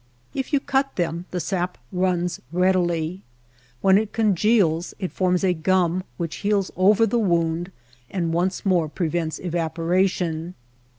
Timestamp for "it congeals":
3.99-4.95